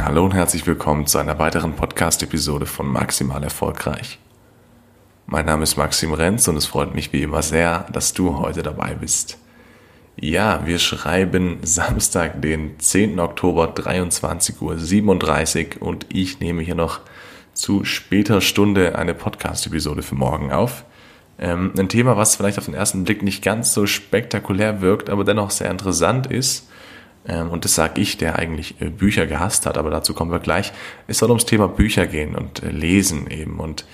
[0.00, 4.20] Hallo und herzlich willkommen zu einer weiteren Podcast-Episode von Maximal Erfolgreich.
[5.26, 8.62] Mein Name ist Maxim Renz und es freut mich wie immer sehr, dass du heute
[8.62, 9.38] dabei bist.
[10.16, 13.18] Ja, wir schreiben Samstag, den 10.
[13.18, 17.00] Oktober, 23.37 Uhr und ich nehme hier noch
[17.52, 20.84] zu später Stunde eine Podcast-Episode für morgen auf.
[21.40, 25.24] Ähm, ein Thema, was vielleicht auf den ersten Blick nicht ganz so spektakulär wirkt, aber
[25.24, 26.67] dennoch sehr interessant ist.
[27.28, 30.40] Ähm, und das sage ich, der eigentlich äh, Bücher gehasst hat, aber dazu kommen wir
[30.40, 30.72] gleich.
[31.06, 33.60] Es soll ums Thema Bücher gehen und äh, Lesen eben.
[33.60, 33.84] Und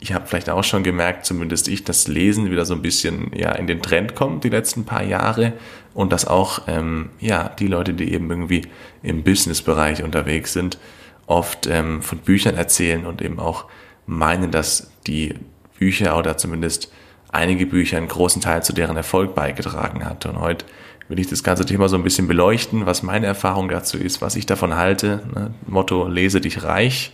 [0.00, 3.52] ich habe vielleicht auch schon gemerkt, zumindest ich, dass Lesen wieder so ein bisschen ja
[3.52, 5.54] in den Trend kommt die letzten paar Jahre
[5.94, 8.62] und dass auch ähm, ja die Leute, die eben irgendwie
[9.02, 10.78] im Businessbereich unterwegs sind,
[11.26, 13.66] oft ähm, von Büchern erzählen und eben auch
[14.06, 15.34] meinen, dass die
[15.78, 16.92] Bücher oder zumindest
[17.32, 20.26] einige Bücher einen großen Teil zu deren Erfolg beigetragen hat.
[20.26, 20.66] Und heute
[21.08, 24.36] will ich das ganze Thema so ein bisschen beleuchten, was meine Erfahrung dazu ist, was
[24.36, 25.22] ich davon halte.
[25.34, 25.54] Ne?
[25.66, 27.12] Motto, lese dich reich.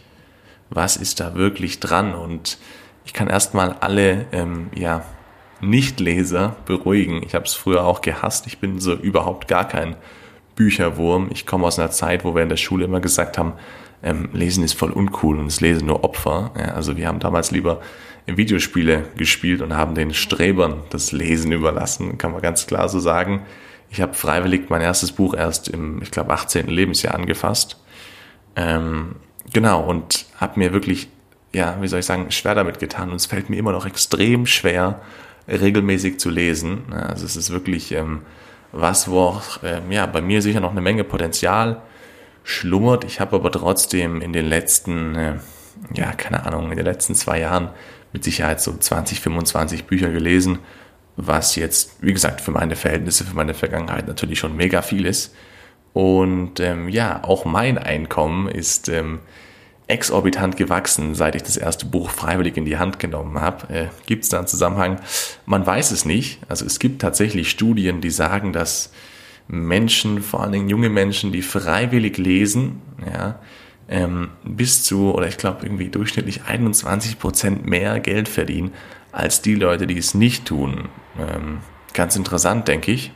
[0.71, 2.15] Was ist da wirklich dran?
[2.15, 2.59] Und
[3.05, 5.05] ich kann erstmal alle ähm, ja,
[5.61, 7.23] Nichtleser beruhigen.
[7.25, 8.47] Ich habe es früher auch gehasst.
[8.47, 9.97] Ich bin so überhaupt gar kein
[10.55, 11.29] Bücherwurm.
[11.33, 13.55] Ich komme aus einer Zeit, wo wir in der Schule immer gesagt haben,
[14.03, 16.53] ähm, Lesen ist voll uncool und es lesen nur Opfer.
[16.57, 17.81] Ja, also wir haben damals lieber
[18.27, 23.43] Videospiele gespielt und haben den Strebern das Lesen überlassen, kann man ganz klar so sagen.
[23.91, 26.69] Ich habe freiwillig mein erstes Buch erst im, ich glaube, 18.
[26.69, 27.77] Lebensjahr angefasst.
[28.55, 29.17] Ähm,
[29.53, 31.09] genau, und habe mir wirklich,
[31.53, 33.11] ja, wie soll ich sagen, schwer damit getan.
[33.11, 35.01] Und es fällt mir immer noch extrem schwer,
[35.49, 36.93] regelmäßig zu lesen.
[36.93, 38.23] Also es ist wirklich ähm,
[38.71, 41.83] was, wo auch, ähm, ja, bei mir sicher noch eine Menge Potenzial
[42.45, 43.05] schlummert.
[43.05, 45.35] Ich habe aber trotzdem in den letzten, äh,
[45.95, 47.71] ja, keine Ahnung, in den letzten zwei Jahren
[48.13, 50.61] mit Sicherheit so 20, 25 Bücher gelesen,
[51.27, 55.35] was jetzt, wie gesagt, für meine Verhältnisse, für meine Vergangenheit natürlich schon mega viel ist.
[55.93, 59.21] Und ähm, ja, auch mein Einkommen ist ähm,
[59.89, 63.75] exorbitant gewachsen, seit ich das erste Buch freiwillig in die Hand genommen habe.
[63.75, 65.01] Äh, gibt es da einen Zusammenhang?
[65.47, 66.39] Man weiß es nicht.
[66.49, 68.93] Also es gibt tatsächlich Studien, die sagen, dass
[69.49, 72.81] Menschen, vor allen Dingen junge Menschen, die freiwillig lesen,
[73.13, 73.41] ja,
[73.89, 78.71] ähm, bis zu, oder ich glaube irgendwie durchschnittlich 21 Prozent mehr Geld verdienen
[79.13, 80.89] als die Leute, die es nicht tun.
[81.19, 81.59] Ähm,
[81.93, 83.13] ganz interessant, denke ich.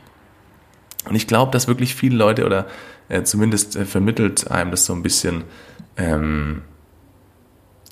[1.07, 2.67] Und ich glaube, dass wirklich viele Leute oder
[3.09, 5.43] äh, zumindest äh, vermittelt einem das so ein bisschen,
[5.97, 6.63] ähm,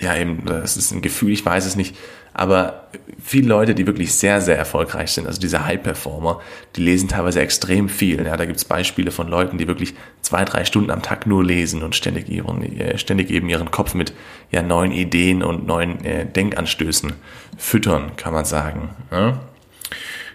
[0.03, 1.95] ja eben, das ist ein Gefühl, ich weiß es nicht,
[2.33, 2.87] aber
[3.23, 6.41] viele Leute, die wirklich sehr, sehr erfolgreich sind, also diese High-Performer,
[6.75, 8.25] die lesen teilweise extrem viel.
[8.25, 11.43] Ja, da gibt es Beispiele von Leuten, die wirklich zwei, drei Stunden am Tag nur
[11.43, 14.13] lesen und ständig, ihren, äh, ständig eben ihren Kopf mit
[14.51, 17.13] ja, neuen Ideen und neuen äh, Denkanstößen
[17.57, 18.89] füttern, kann man sagen.
[19.11, 19.39] Ja?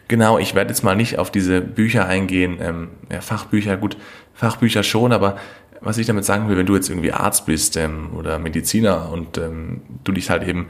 [0.08, 3.96] Genau, ich werde jetzt mal nicht auf diese Bücher eingehen, ähm, ja, Fachbücher, gut,
[4.34, 5.36] Fachbücher schon, aber
[5.80, 9.38] was ich damit sagen will, wenn du jetzt irgendwie Arzt bist ähm, oder Mediziner und
[9.38, 10.68] ähm, du dich halt eben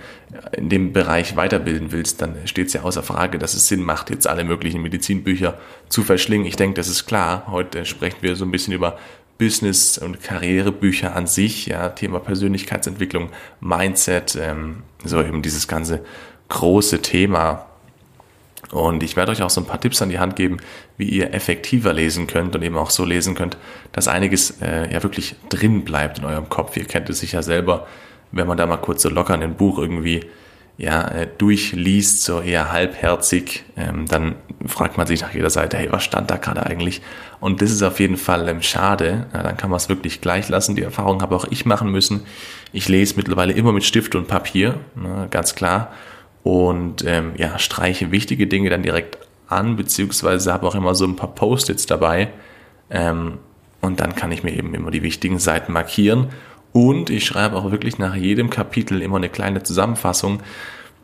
[0.53, 4.11] in dem Bereich weiterbilden willst, dann steht es ja außer Frage, dass es Sinn macht,
[4.11, 6.47] jetzt alle möglichen Medizinbücher zu verschlingen.
[6.47, 7.47] Ich denke, das ist klar.
[7.51, 8.99] Heute sprechen wir so ein bisschen über
[9.39, 16.05] Business- und Karrierebücher an sich, ja, Thema Persönlichkeitsentwicklung, Mindset, ähm, so eben dieses ganze
[16.49, 17.67] große Thema
[18.71, 20.59] und ich werde euch auch so ein paar Tipps an die Hand geben,
[20.97, 23.57] wie ihr effektiver lesen könnt und eben auch so lesen könnt,
[23.93, 26.77] dass einiges äh, ja wirklich drin bleibt in eurem Kopf.
[26.77, 27.87] Ihr kennt es sicher selber,
[28.31, 30.27] wenn man da mal kurz so locker in ein Buch irgendwie
[30.77, 35.91] ja, äh, durchliest, so eher halbherzig, ähm, dann fragt man sich nach jeder Seite, hey,
[35.91, 37.03] was stand da gerade eigentlich?
[37.41, 39.27] Und das ist auf jeden Fall ähm, schade.
[39.33, 40.77] Ja, dann kann man es wirklich gleich lassen.
[40.77, 42.21] Die Erfahrung habe auch ich machen müssen.
[42.73, 45.91] Ich lese mittlerweile immer mit Stift und Papier, ne, ganz klar
[46.49, 51.15] und ähm, ja, streiche wichtige Dinge dann direkt an, beziehungsweise habe auch immer so ein
[51.15, 52.29] paar Post-its dabei.
[52.89, 53.35] Ähm,
[53.83, 56.29] und dann kann ich mir eben immer die wichtigen Seiten markieren.
[56.73, 60.41] Und ich schreibe auch wirklich nach jedem Kapitel immer eine kleine Zusammenfassung.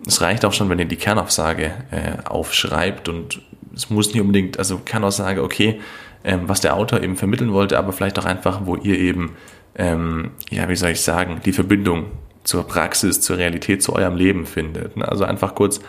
[0.06, 3.42] Es reicht auch schon, wenn ihr die Kernaussage äh, aufschreibt und
[3.76, 5.78] es muss nicht unbedingt, also Kernaussage, okay,
[6.24, 9.36] ähm, was der Autor eben vermitteln wollte, aber vielleicht auch einfach, wo ihr eben,
[9.76, 12.06] ähm, ja, wie soll ich sagen, die Verbindung
[12.44, 14.96] zur Praxis, zur Realität, zu eurem Leben findet.
[14.96, 15.08] Ne?
[15.08, 15.80] Also einfach kurz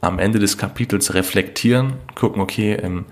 [0.00, 3.06] am Ende des Kapitels reflektieren, gucken, okay, ähm,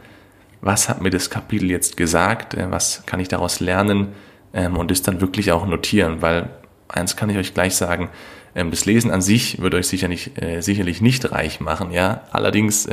[0.60, 4.08] was hat mir das Kapitel jetzt gesagt, äh, was kann ich daraus lernen
[4.52, 6.50] ähm, und es dann wirklich auch notieren, weil
[6.88, 8.10] eins kann ich euch gleich sagen,
[8.54, 12.22] ähm, das Lesen an sich wird euch sicher nicht, äh, sicherlich nicht reich machen, ja.
[12.30, 12.88] Allerdings,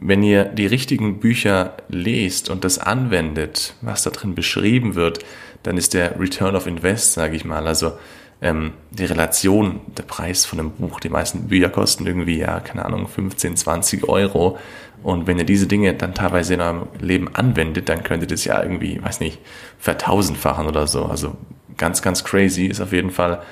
[0.00, 5.18] wenn ihr die richtigen Bücher lest und das anwendet, was da drin beschrieben wird,
[5.64, 7.92] dann ist der Return of Invest, sage ich mal, also
[8.40, 12.84] ähm, die Relation, der Preis von einem Buch, die meisten Bücher kosten irgendwie, ja, keine
[12.84, 14.58] Ahnung, 15, 20 Euro.
[15.02, 18.44] Und wenn ihr diese Dinge dann teilweise in eurem Leben anwendet, dann könnt ihr das
[18.44, 19.38] ja irgendwie, weiß nicht,
[19.78, 21.04] vertausendfachen oder so.
[21.04, 21.36] Also
[21.76, 23.42] ganz, ganz crazy, ist auf jeden Fall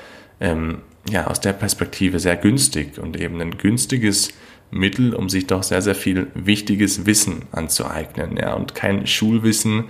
[0.40, 0.78] ähm,
[1.08, 4.32] ja aus der Perspektive sehr günstig und eben ein günstiges
[4.70, 8.36] Mittel, um sich doch sehr, sehr viel wichtiges Wissen anzueignen.
[8.36, 9.84] Ja, und kein Schulwissen,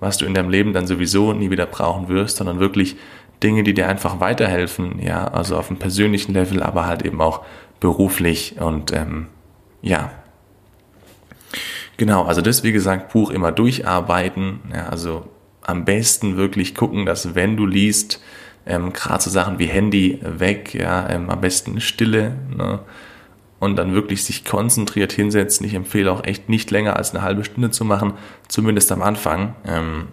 [0.00, 2.96] was du in deinem Leben dann sowieso nie wieder brauchen wirst, sondern wirklich
[3.42, 7.42] Dinge, die dir einfach weiterhelfen, ja, also auf einem persönlichen Level, aber halt eben auch
[7.80, 9.26] beruflich und ähm,
[9.82, 10.10] ja.
[11.96, 15.28] Genau, also das, wie gesagt, Buch immer durcharbeiten, ja, also
[15.62, 18.22] am besten wirklich gucken, dass wenn du liest,
[18.66, 22.80] ähm, gerade so Sachen wie Handy weg, ja, ähm, am besten Stille, ne,
[23.62, 25.64] und dann wirklich sich konzentriert hinsetzen.
[25.64, 28.14] Ich empfehle auch echt nicht länger als eine halbe Stunde zu machen,
[28.48, 29.54] zumindest am Anfang.
[29.64, 30.08] Ähm,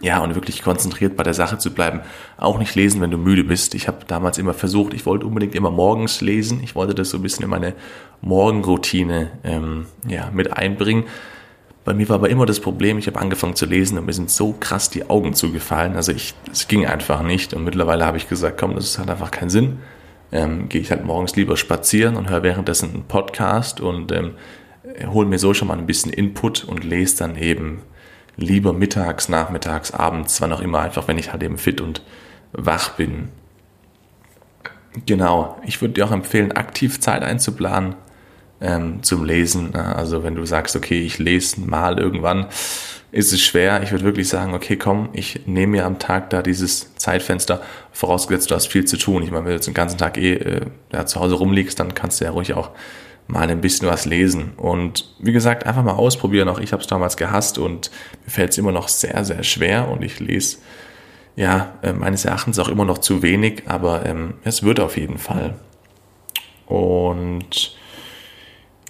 [0.00, 2.00] ja, und wirklich konzentriert bei der Sache zu bleiben.
[2.38, 3.74] Auch nicht lesen, wenn du müde bist.
[3.74, 6.60] Ich habe damals immer versucht, ich wollte unbedingt immer morgens lesen.
[6.62, 7.74] Ich wollte das so ein bisschen in meine
[8.22, 11.04] Morgenroutine ähm, ja, mit einbringen.
[11.84, 14.30] Bei mir war aber immer das Problem, ich habe angefangen zu lesen und mir sind
[14.30, 15.96] so krass die Augen zugefallen.
[15.96, 17.52] Also es ging einfach nicht.
[17.52, 19.78] Und mittlerweile habe ich gesagt, komm, das hat einfach keinen Sinn.
[20.32, 24.32] Ähm, Gehe ich halt morgens lieber spazieren und höre währenddessen einen Podcast und ähm,
[25.06, 27.82] hole mir so schon mal ein bisschen Input und lese dann eben
[28.40, 32.02] lieber mittags, nachmittags, abends, wann auch immer, einfach wenn ich halt eben fit und
[32.52, 33.28] wach bin.
[35.06, 37.94] Genau, ich würde dir auch empfehlen, aktiv Zeit einzuplanen
[38.60, 39.74] ähm, zum Lesen.
[39.76, 42.46] Also wenn du sagst, okay, ich lese mal irgendwann,
[43.12, 43.82] ist es schwer.
[43.82, 47.62] Ich würde wirklich sagen, okay, komm, ich nehme mir am Tag da dieses Zeitfenster,
[47.92, 49.22] vorausgesetzt, du hast viel zu tun.
[49.22, 50.60] Ich meine, wenn du jetzt den ganzen Tag eh äh,
[50.92, 52.70] ja, zu Hause rumliegst, dann kannst du ja ruhig auch
[53.30, 54.52] mal ein bisschen was lesen.
[54.56, 56.48] Und wie gesagt, einfach mal ausprobieren.
[56.48, 57.90] Auch ich habe es damals gehasst und
[58.24, 60.58] mir fällt es immer noch sehr, sehr schwer und ich lese
[61.36, 65.18] ja äh, meines Erachtens auch immer noch zu wenig, aber ähm, es wird auf jeden
[65.18, 65.54] Fall.
[66.66, 67.76] Und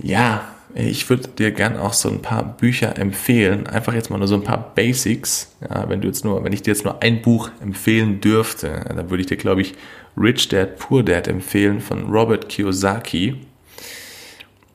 [0.02, 0.44] ja,
[0.74, 3.66] ich würde dir gern auch so ein paar Bücher empfehlen.
[3.66, 5.56] Einfach jetzt mal nur so ein paar Basics.
[5.68, 9.10] Ja, wenn du jetzt nur, wenn ich dir jetzt nur ein Buch empfehlen dürfte, dann
[9.10, 9.74] würde ich dir, glaube ich,
[10.16, 13.36] Rich Dad Poor Dad empfehlen von Robert Kiyosaki.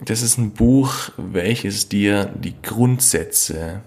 [0.05, 3.81] Das ist ein Buch, welches dir die Grundsätze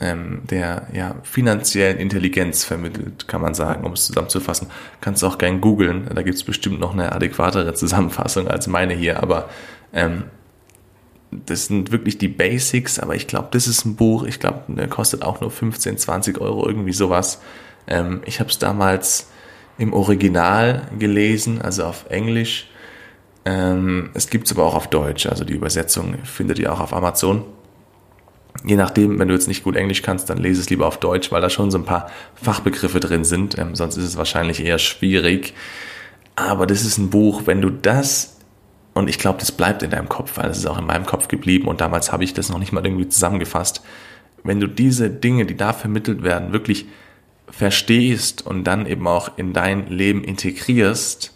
[0.00, 4.68] ähm, der ja, finanziellen Intelligenz vermittelt, kann man sagen, um es zusammenzufassen.
[5.02, 8.94] Kannst du auch gern googeln, da gibt es bestimmt noch eine adäquatere Zusammenfassung als meine
[8.94, 9.50] hier, aber
[9.92, 10.24] ähm,
[11.30, 14.88] das sind wirklich die Basics, aber ich glaube, das ist ein Buch, ich glaube, der
[14.88, 17.42] kostet auch nur 15, 20 Euro, irgendwie sowas.
[17.86, 19.28] Ähm, ich habe es damals
[19.76, 22.68] im Original gelesen, also auf Englisch
[23.48, 26.92] ähm, es gibt es aber auch auf Deutsch, also die Übersetzung findet ihr auch auf
[26.92, 27.44] Amazon.
[28.62, 31.32] Je nachdem, wenn du jetzt nicht gut Englisch kannst, dann lese es lieber auf Deutsch,
[31.32, 33.56] weil da schon so ein paar Fachbegriffe drin sind.
[33.56, 35.54] Ähm, sonst ist es wahrscheinlich eher schwierig.
[36.36, 38.36] Aber das ist ein Buch, wenn du das,
[38.92, 41.28] und ich glaube, das bleibt in deinem Kopf, weil es ist auch in meinem Kopf
[41.28, 43.82] geblieben und damals habe ich das noch nicht mal irgendwie zusammengefasst.
[44.44, 46.86] Wenn du diese Dinge, die da vermittelt werden, wirklich
[47.48, 51.34] verstehst und dann eben auch in dein Leben integrierst,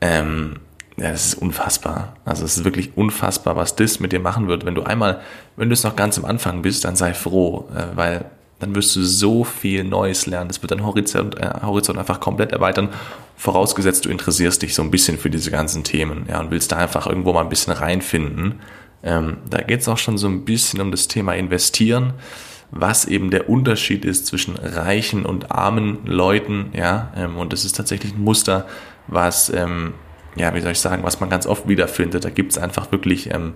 [0.00, 0.56] ähm,
[0.96, 2.16] ja, das ist unfassbar.
[2.24, 4.64] Also es ist wirklich unfassbar, was das mit dir machen wird.
[4.64, 5.20] Wenn du einmal,
[5.56, 8.96] wenn du es noch ganz am Anfang bist, dann sei froh, äh, weil dann wirst
[8.96, 10.48] du so viel Neues lernen.
[10.48, 12.88] Das wird dein Horizont, äh, Horizont einfach komplett erweitern,
[13.36, 16.76] vorausgesetzt du interessierst dich so ein bisschen für diese ganzen Themen, ja, und willst da
[16.76, 18.60] einfach irgendwo mal ein bisschen reinfinden.
[19.02, 22.14] Ähm, da geht es auch schon so ein bisschen um das Thema Investieren,
[22.70, 27.76] was eben der Unterschied ist zwischen reichen und armen Leuten, ja, ähm, und das ist
[27.76, 28.66] tatsächlich ein Muster,
[29.06, 29.92] was ähm,
[30.36, 32.24] ja, wie soll ich sagen, was man ganz oft wiederfindet.
[32.24, 33.54] Da gibt es einfach wirklich ähm,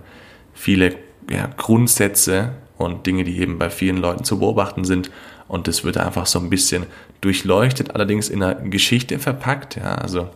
[0.53, 0.95] viele
[1.29, 5.11] ja, Grundsätze und Dinge, die eben bei vielen Leuten zu beobachten sind.
[5.47, 6.85] Und das wird einfach so ein bisschen
[7.21, 9.75] durchleuchtet, allerdings in einer Geschichte verpackt.
[9.75, 10.29] Ja, also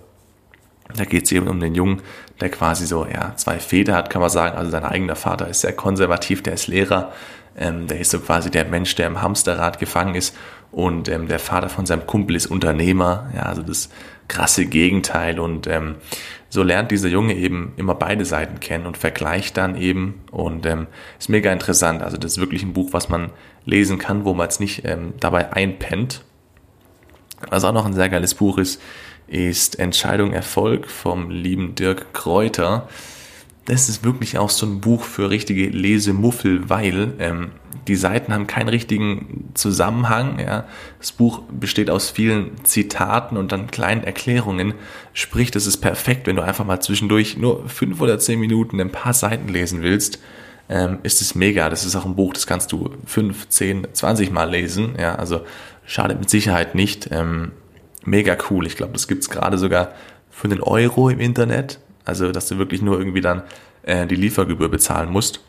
[0.95, 2.01] da geht es eben um den Jungen,
[2.39, 4.57] der quasi so ja, zwei Väter hat, kann man sagen.
[4.57, 7.11] Also sein eigener Vater ist sehr konservativ, der ist Lehrer.
[7.57, 10.35] Ähm, der ist so quasi der Mensch, der im Hamsterrad gefangen ist.
[10.71, 13.31] Und ähm, der Vater von seinem Kumpel ist Unternehmer.
[13.33, 13.89] Ja, also das
[14.27, 15.39] krasse Gegenteil.
[15.39, 15.95] Und ähm,
[16.49, 20.23] so lernt dieser Junge eben immer beide Seiten kennen und vergleicht dann eben.
[20.31, 20.87] Und ähm,
[21.19, 22.01] ist mega interessant.
[22.01, 23.31] Also das ist wirklich ein Buch, was man
[23.65, 26.23] lesen kann, wo man jetzt nicht ähm, dabei einpennt.
[27.49, 28.81] Was auch noch ein sehr geiles Buch ist,
[29.27, 32.87] ist Entscheidung Erfolg vom lieben Dirk Kräuter
[33.65, 37.51] das ist wirklich auch so ein Buch für richtige Lesemuffel, weil ähm,
[37.87, 40.39] die Seiten haben keinen richtigen Zusammenhang.
[40.39, 40.65] Ja.
[40.99, 44.75] Das Buch besteht aus vielen Zitaten und dann kleinen Erklärungen.
[45.13, 48.91] Sprich, das ist perfekt, wenn du einfach mal zwischendurch nur fünf oder zehn Minuten ein
[48.91, 50.19] paar Seiten lesen willst.
[50.69, 51.69] Ähm, ist es mega.
[51.69, 54.95] Das ist auch ein Buch, das kannst du fünf, zehn, zwanzig Mal lesen.
[54.99, 55.41] Ja, also
[55.85, 57.09] schadet mit Sicherheit nicht.
[57.11, 57.51] Ähm,
[58.03, 58.67] mega cool.
[58.67, 59.93] Ich glaube, das gibt's gerade sogar
[60.29, 61.79] für einen Euro im Internet.
[62.05, 63.43] Also, dass du wirklich nur irgendwie dann
[63.83, 65.41] äh, die Liefergebühr bezahlen musst.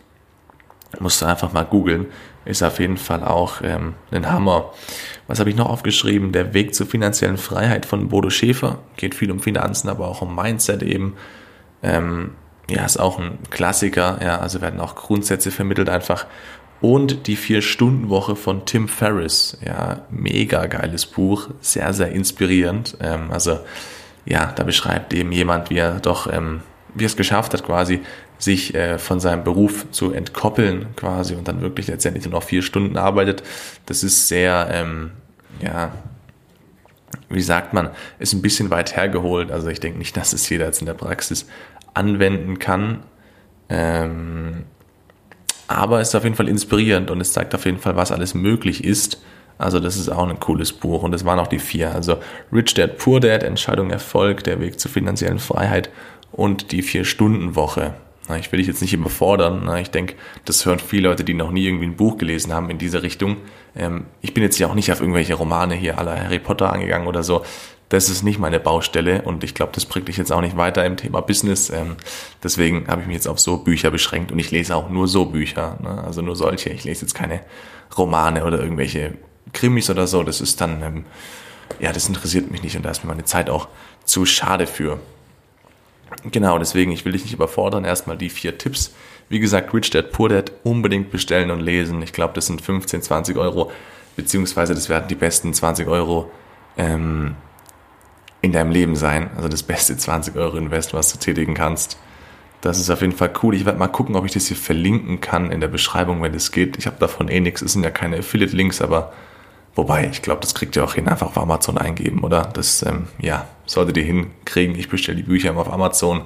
[0.99, 2.07] Musst du einfach mal googeln.
[2.45, 4.73] Ist auf jeden Fall auch ähm, ein Hammer.
[5.27, 6.33] Was habe ich noch aufgeschrieben?
[6.33, 8.79] Der Weg zur finanziellen Freiheit von Bodo Schäfer.
[8.97, 11.15] Geht viel um Finanzen, aber auch um Mindset eben.
[11.83, 12.33] Ähm,
[12.71, 14.19] ja, ist auch ein Klassiker.
[14.23, 16.27] Ja, also werden auch Grundsätze vermittelt einfach.
[16.81, 19.59] Und die Vier-Stunden-Woche von Tim Ferriss.
[19.65, 21.49] Ja, mega geiles Buch.
[21.61, 22.97] Sehr, sehr inspirierend.
[23.01, 23.59] Ähm, also,
[24.27, 26.61] ja, da beschreibt eben jemand, wie er doch, ähm,
[26.95, 28.03] wie er es geschafft hat, quasi
[28.39, 32.63] sich äh, von seinem Beruf zu entkoppeln quasi und dann wirklich letztendlich nur noch vier
[32.63, 33.43] Stunden arbeitet.
[33.87, 35.13] Das ist sehr, ähm,
[35.63, 35.93] ja,
[37.29, 39.51] wie sagt man, ist ein bisschen weit hergeholt.
[39.51, 41.47] Also ich denke nicht, dass es jeder jetzt in der Praxis
[41.95, 43.05] anwenden kann.
[43.69, 44.65] Ähm,
[45.69, 48.35] aber es ist auf jeden Fall inspirierend und es zeigt auf jeden Fall, was alles
[48.35, 49.21] möglich ist.
[49.59, 51.95] Also das ist auch ein cooles Buch und es waren auch die vier.
[51.95, 52.19] Also
[52.53, 55.91] Rich Dad, Poor Dad, Entscheidung Erfolg, der Weg zur finanziellen Freiheit
[56.33, 57.95] und die Vier-Stunden-Woche.
[58.39, 59.71] Ich will dich jetzt nicht überfordern.
[59.79, 62.79] Ich denke, das hören viele Leute, die noch nie irgendwie ein Buch gelesen haben in
[62.79, 63.37] dieser Richtung.
[63.77, 67.07] Ähm, ich bin jetzt ja auch nicht auf irgendwelche Romane hier aller Harry Potter angegangen
[67.07, 67.45] oder so.
[67.89, 70.85] Das ist nicht meine Baustelle und ich glaube, das bringt dich jetzt auch nicht weiter
[70.85, 71.71] im Thema Business.
[71.71, 71.95] Ähm,
[72.43, 75.27] deswegen habe ich mich jetzt auf so Bücher beschränkt und ich lese auch nur so
[75.27, 75.79] Bücher.
[76.05, 76.71] Also nur solche.
[76.71, 77.43] Ich lese jetzt keine
[77.97, 79.15] Romane oder irgendwelche
[79.53, 80.23] Krimis oder so.
[80.23, 81.05] Das ist dann, ähm,
[81.81, 83.69] ja, das interessiert mich nicht und da ist mir meine Zeit auch
[84.05, 84.99] zu schade für.
[86.31, 87.85] Genau, deswegen, ich will dich nicht überfordern.
[87.85, 88.95] Erstmal die vier Tipps.
[89.29, 92.01] Wie gesagt, Rich Dad Poor Dad unbedingt bestellen und lesen.
[92.03, 93.73] Ich glaube, das sind 15, 20 Euro,
[94.15, 96.31] beziehungsweise das werden die besten 20 Euro
[96.77, 97.35] ähm,
[98.41, 99.31] in deinem Leben sein.
[99.37, 101.99] Also das beste 20 Euro Invest, was du tätigen kannst.
[102.61, 103.55] Das ist auf jeden Fall cool.
[103.55, 106.53] Ich werde mal gucken, ob ich das hier verlinken kann in der Beschreibung, wenn es
[106.53, 106.79] geht.
[106.79, 107.63] Ich habe davon eh nichts.
[107.63, 109.13] Es sind ja keine Affiliate-Links, aber
[109.77, 112.43] Wobei, ich glaube, das kriegt ihr auch hin, einfach auf Amazon eingeben, oder?
[112.55, 114.75] Das, ähm, ja, solltet ihr hinkriegen.
[114.75, 116.23] Ich bestelle die Bücher immer auf Amazon.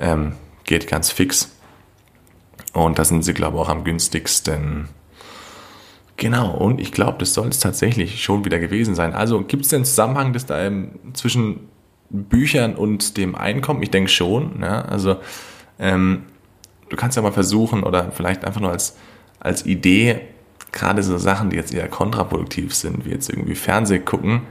[0.00, 0.32] Ähm,
[0.64, 1.52] geht ganz fix.
[2.72, 4.88] Und da sind sie, glaube ich, auch am günstigsten.
[6.16, 9.14] Genau, und ich glaube, das soll es tatsächlich schon wieder gewesen sein.
[9.14, 11.68] Also gibt es den Zusammenhang da ähm, zwischen
[12.10, 13.80] Büchern und dem Einkommen?
[13.84, 14.60] Ich denke schon.
[14.60, 14.82] Ja?
[14.82, 15.18] Also
[15.78, 16.24] ähm,
[16.88, 18.96] du kannst ja mal versuchen oder vielleicht einfach nur als,
[19.38, 20.20] als Idee
[20.78, 24.42] gerade so Sachen, die jetzt eher kontraproduktiv sind, wie jetzt irgendwie Fernseh gucken,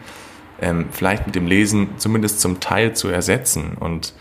[0.61, 3.77] ähm, vielleicht mit dem Lesen zumindest zum Teil zu ersetzen.
[3.79, 4.13] Und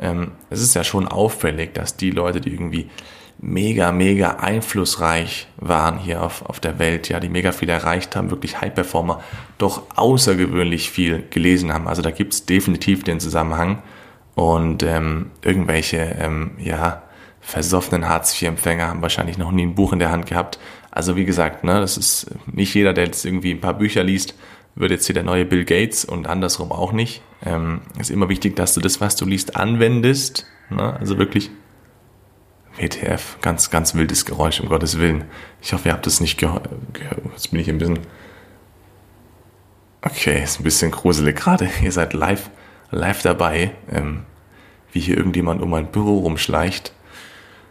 [0.00, 2.90] ähm, es ist ja schon auffällig, dass die Leute, die irgendwie
[3.40, 8.30] mega, mega einflussreich waren hier auf, auf der Welt, ja, die mega viel erreicht haben,
[8.30, 9.22] wirklich High-Performer,
[9.58, 11.88] doch außergewöhnlich viel gelesen haben.
[11.88, 13.82] Also da gibt's definitiv den Zusammenhang.
[14.34, 17.02] Und ähm, irgendwelche, ähm, ja,
[17.40, 20.58] versoffenen Hartz-IV-Empfänger haben wahrscheinlich noch nie ein Buch in der Hand gehabt.
[20.98, 24.34] Also wie gesagt, ne, das ist nicht jeder, der jetzt irgendwie ein paar Bücher liest,
[24.74, 27.22] wird jetzt hier der neue Bill Gates und andersrum auch nicht.
[27.46, 30.44] Ähm, ist immer wichtig, dass du das, was du liest, anwendest.
[30.70, 30.96] Ne?
[30.98, 31.52] Also wirklich
[32.76, 35.26] WTF, ganz, ganz wildes Geräusch, um Gottes Willen.
[35.62, 36.68] Ich hoffe, ihr habt das nicht gehört.
[37.30, 38.00] Jetzt bin ich ein bisschen...
[40.02, 41.70] Okay, ist ein bisschen gruselig gerade.
[41.80, 42.50] Ihr seid live,
[42.90, 44.24] live dabei, ähm,
[44.90, 46.92] wie hier irgendjemand um mein Büro rumschleicht.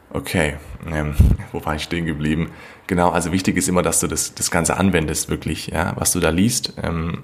[0.10, 0.56] Okay,
[0.90, 1.16] ähm,
[1.52, 2.52] wo war ich stehen geblieben?
[2.88, 6.20] Genau, also wichtig ist immer, dass du das, das Ganze anwendest, wirklich, ja, was du
[6.20, 6.74] da liest.
[6.82, 7.24] Ähm,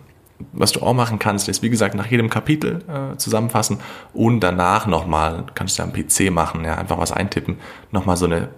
[0.52, 3.80] was du auch machen kannst, ist wie gesagt nach jedem Kapitel äh, zusammenfassen
[4.13, 7.58] und danach nochmal, kannst du am PC machen, ja, einfach was eintippen,
[7.92, 8.50] nochmal so eine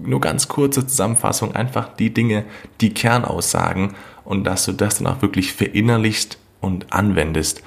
[0.00, 2.44] nur ganz kurze Zusammenfassung, einfach die Dinge,
[2.80, 3.94] die Kernaussagen
[4.24, 7.62] und dass du das dann auch wirklich verinnerlichst und anwendest.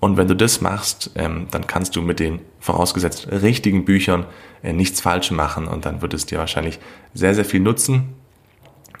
[0.00, 4.24] Und wenn du das machst, ähm, dann kannst du mit den vorausgesetzt richtigen Büchern
[4.62, 6.80] äh, nichts falsch machen und dann wird es dir wahrscheinlich
[7.12, 8.14] sehr, sehr viel nutzen.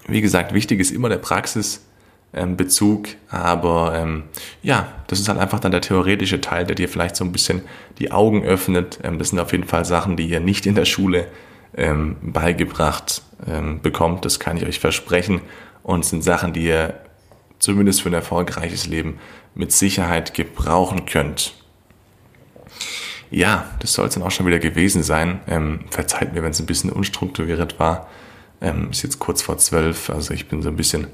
[0.06, 4.24] Wie gesagt, wichtig ist immer der Praxisbezug, aber ähm,
[4.62, 7.62] ja, das ist halt einfach dann der theoretische Teil, der dir vielleicht so ein bisschen
[7.98, 9.00] die Augen öffnet.
[9.02, 11.28] Ähm, das sind auf jeden Fall Sachen, die ihr nicht in der Schule
[11.76, 15.40] ähm, beigebracht ähm, bekommt, das kann ich euch versprechen
[15.82, 16.94] und sind Sachen, die ihr
[17.58, 19.18] zumindest für ein erfolgreiches Leben
[19.54, 21.54] mit Sicherheit gebrauchen könnt.
[23.30, 25.40] Ja, das soll es dann auch schon wieder gewesen sein.
[25.46, 28.08] Ähm, verzeiht mir, wenn es ein bisschen unstrukturiert war.
[28.60, 31.06] Ähm, ist jetzt kurz vor zwölf, also ich bin so ein bisschen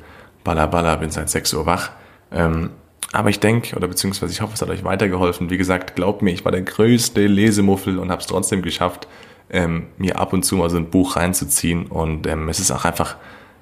[0.43, 1.91] ballerballer, bin seit sechs Uhr wach.
[2.33, 2.71] Ähm,
[3.13, 5.51] aber ich denke, oder beziehungsweise ich hoffe, es hat euch weitergeholfen.
[5.51, 9.07] Wie gesagt, glaubt mir, ich war der größte Lesemuffel und habe es trotzdem geschafft,
[9.51, 11.87] ähm, mir ab und zu mal so ein Buch reinzuziehen.
[11.87, 13.17] Und ähm, es ist auch einfach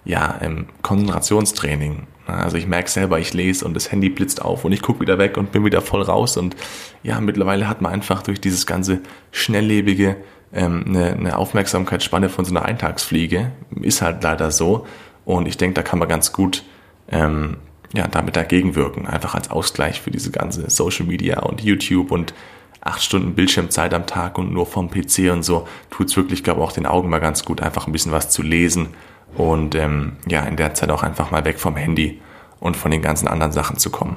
[0.04, 2.06] ja, ähm, Konzentrationstraining.
[2.26, 5.18] Also ich merke selber, ich lese und das Handy blitzt auf und ich gucke wieder
[5.18, 6.37] weg und bin wieder voll raus.
[6.37, 6.56] Und
[7.02, 10.16] ja, mittlerweile hat man einfach durch dieses ganze schnelllebige
[10.52, 13.52] ähm, eine, eine Aufmerksamkeitsspanne von so einer Eintagsfliege.
[13.82, 14.87] Ist halt leider so.
[15.25, 16.64] Und ich denke, da kann man ganz gut
[17.11, 17.58] ähm,
[17.92, 19.06] ja, damit dagegen wirken.
[19.06, 22.32] Einfach als Ausgleich für diese ganze Social Media und YouTube und
[22.80, 26.73] acht Stunden Bildschirmzeit am Tag und nur vom PC und so, tut's wirklich, glaube auch
[26.73, 28.88] den Augen mal ganz gut, einfach ein bisschen was zu lesen
[29.37, 32.21] und ähm, ja, in der Zeit auch einfach mal weg vom Handy
[32.61, 34.17] und von den ganzen anderen Sachen zu kommen.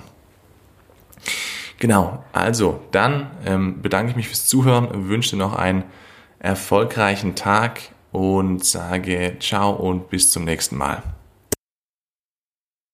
[1.80, 5.84] Genau, also dann ähm, bedanke ich mich fürs Zuhören, wünsche dir noch einen
[6.40, 7.82] erfolgreichen Tag
[8.12, 11.04] und sage ciao und bis zum nächsten Mal.